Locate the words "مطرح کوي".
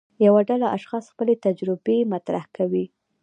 2.13-2.85